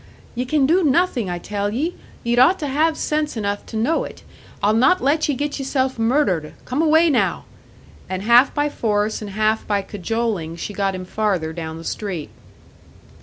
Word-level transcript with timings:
"Ye 0.33 0.45
can 0.45 0.65
do 0.65 0.83
nothin', 0.83 1.29
I 1.29 1.37
tell 1.37 1.69
ye! 1.71 1.93
Ye'd 2.23 2.39
ought 2.39 2.57
to 2.57 2.67
have 2.67 2.97
sense 2.97 3.37
enough 3.37 3.67
to 3.67 3.77
know 3.77 4.03
it. 4.03 4.23
I'll 4.63 4.73
not 4.73 4.99
let 5.03 5.29
ye 5.29 5.35
get 5.35 5.59
yeself 5.59 5.99
murdered! 5.99 6.53
Come 6.65 6.81
away 6.81 7.07
now!" 7.07 7.45
And 8.09 8.23
half 8.23 8.51
by 8.51 8.67
force 8.67 9.21
and 9.21 9.29
half 9.29 9.67
by 9.67 9.83
cajoling, 9.83 10.55
she 10.55 10.73
got 10.73 10.95
him 10.95 11.05
farther 11.05 11.53
down 11.53 11.77
the 11.77 11.83
street. 11.83 12.31